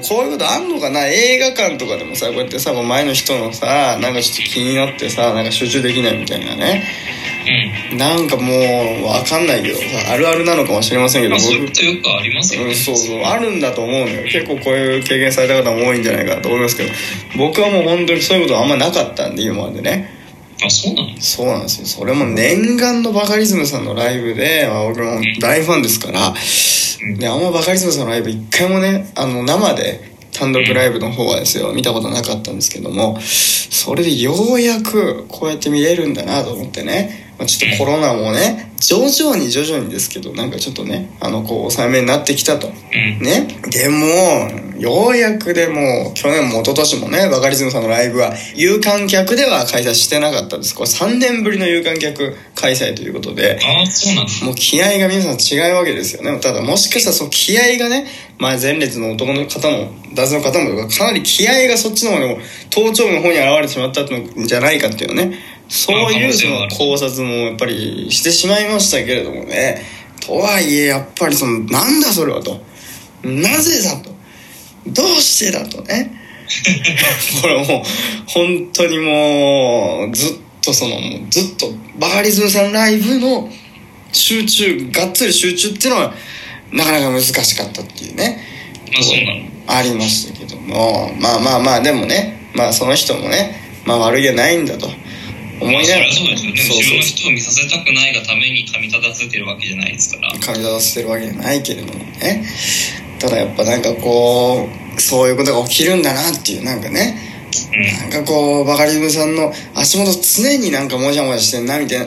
[0.00, 1.06] もこういうことあんのかな？
[1.06, 6.82] 映画館とかでもさこうやってさ前の人のさなんかちょっと気になってさなんか集中できないみたいなね。
[7.92, 7.98] うん。
[7.98, 8.52] なんかも
[9.02, 12.68] うわかんないけどさあるあるなのかもしれませんけどまあ、そういう僕ことよくありますよね。
[12.68, 13.22] うん、そうそう。
[13.22, 14.24] あるんだと思うのよ。
[14.24, 16.90] 結構こういう経験された方も多いんじゃないかなと思いますけど。
[17.38, 20.19] 僕はもう本当にそういうことあんまなかったんで今までね
[20.62, 21.20] あ、そうなの？
[21.20, 21.86] そうなんですよ。
[21.86, 26.34] それも念願のバカリズムさんのライブで、まあ、僕も大ファンですから
[27.18, 42.68] であんまバカリズムさんのライブ一回もねあの生で単独ライブの方はですよ見たことなかったんですけどもそれでようやくこうやって見れるんだなと思ってね、まあ、ちょっとコロナもね徐々に徐々にですけどなんかちょっとねあのこう抑えめになってきたと。
[42.68, 43.24] うん。
[43.24, 43.48] ね。
[43.70, 50.74] でもようやくでも去年も一昨年もねバカリズムさんのライブは有観客では開催してなかったです。
[50.74, 54.32] これ3年ぶりの有観客開催ということでああ、そうなんだ。
[54.44, 56.38] もう気合が皆さん違うわけですよね。
[56.40, 58.06] ただもしかしたらその気合がね、
[58.38, 65.38] まあ、前列の男の方も男性の方もかなり気合がそっちの方にも頭頂部の方に現れてしまったんじゃないかっていうね
[65.70, 69.80] そういうその考察もやっぱりしてしまいましたけれどもね。
[70.20, 72.60] とはいえやっぱりそのなんだそれはと。
[73.22, 74.10] なぜだと。
[74.88, 76.10] どうしてだとね。
[77.40, 77.66] これもう
[78.26, 80.98] 本当にもうずっとその
[81.30, 83.48] ずっとバカリズムさんライブの
[84.10, 86.14] 集中がっつり集中っていうのは
[86.72, 88.44] なかなか難しかったっていうね。
[88.92, 89.40] まあ、そうなの。
[89.68, 91.14] ありましたけども。
[91.20, 92.50] まあまあまあでもね。
[92.54, 93.60] まあその人もね。
[93.84, 94.90] まあ悪気はないんだと
[95.60, 96.58] 思いながらそうですよね。
[96.62, 100.32] そう後ろの人を見させたくないがために噛み立たせてるわけじゃないですから。
[100.32, 102.44] 噛み立たせてるわけじゃないけれどもね
[103.18, 107.18] ただやっぱなんかこうそういうことが起きるんだなっていうなんかね
[107.74, 108.10] うん。
[108.10, 112.06] なんかこうバカリズムさんの足元常になんかもじゃもじゃしてんなみたいな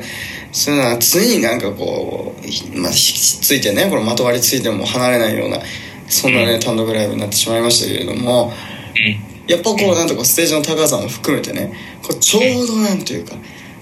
[0.52, 5.60] そういうのは常になんかこう、ひまあ、ひっついてねこのまとわりついても離れないような
[6.08, 8.52] そんなね単独ライブになってしまいましたけれども
[8.96, 9.33] うん。
[9.48, 13.36] やっぱこうなんとかステージの高さも含めてねこうちょうどなんていうか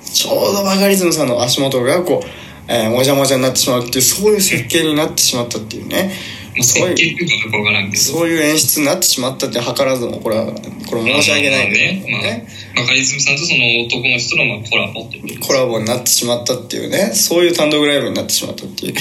[0.03, 2.27] ちょうどバカリズムさんの足元がこう、
[2.67, 6.11] えーもじゃもじゃになってしまうっていうそういう設計になってしまったっていうね。
[6.53, 7.95] まあ、そういう。
[7.97, 10.51] そういう演出になってしまったって図らずもこれはこ
[10.95, 12.47] れ申し訳ないけどまあね。
[12.75, 17.11] まあ、バカリズムさんとその男の人のまあコラボっていうコラボになってしまったっていうね。
[17.13, 18.95] そういう単独ライブになってしまったっていう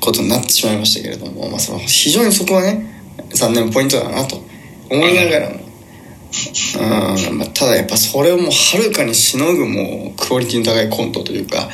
[0.00, 4.42] ことになってしまいましたけれども、まあ、その非常にそこはね残念ポイントだなと
[4.90, 5.60] 思いながらも、
[6.78, 11.68] うんまあ、ただやっぱそれをもうはるかにしのぐもうクオリティの高いコントというか、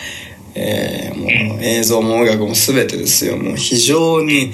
[0.54, 3.36] えーもう映像も音楽も全てですよ。
[3.36, 4.52] もう非常に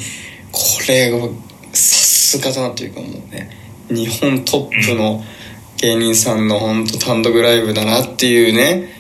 [0.53, 1.29] これがさ
[1.73, 3.51] すがだなというかもうね
[3.89, 5.25] 日本トップの
[5.79, 8.93] 芸人さんの本当単独ライブだなっていうね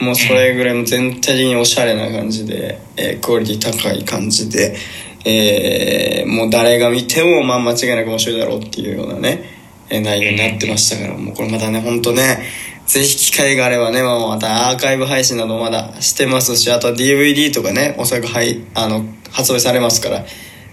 [0.00, 4.76] もうそれぐらいも全体的におしゃれな感じで、えークオリティ高い感じで、
[5.24, 9.44] えーもう誰が見てもまあ間違いなく面白いだろうっていうようなね、
[9.90, 12.38] 内容になってましたからもうこれまたね本当ね
[12.86, 20.24] ぜひ機会があればね、まあ、またアーカイブ配信などまだしてますしあとは DVD とかねおそらくはいあの発売されますから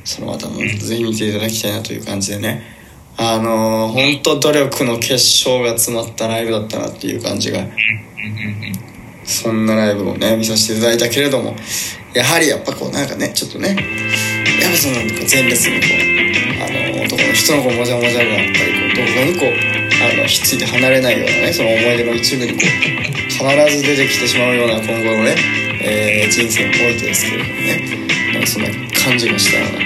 [0.04, 2.82] そのまたもぜひ見ていただきたいなという感じでね。
[3.18, 7.60] あのー、本当努力の結晶が詰まったライブだったなっていう感じが
[9.26, 11.56] そんなライブをね見させていただいたけれども
[12.14, 14.96] やはりやっぱこうなんかねちょっとねやっぱその
[15.30, 16.11] 前列にこう
[17.12, 22.62] 男の人のこうもじゃもじゃがやっぱりこうどこかにこうあのひっついて離れないようなねその思い出の一部にこう
[23.28, 25.36] 必ず出てきてしまうような今後のね、
[25.84, 28.70] えー人生においてですけれどもねなんかそんな
[29.04, 29.80] 感じがしたような、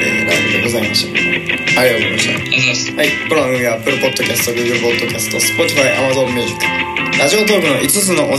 [0.00, 6.56] えーライブでございましたありがとうございましたはい、この番組は Apple Podcast、Google Podcast、Spotify、Amazon Music、
[7.18, 8.38] ラジオトークの5つの音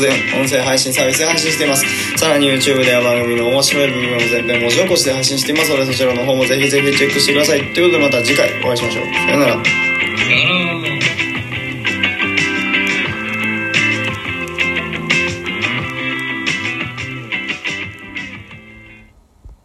[0.50, 1.86] 声配信サービスで配信しています。
[2.18, 7.74] さらに YouTube では番組の面白い部分を全編文字起こしで配信していますので、そちらの方もぜひぜひチェックしてください。
[7.74, 9.06] ということでまた次回お会いしましょう。
[9.06, 9.54] さよなら。
[9.54, 10.91] さよなら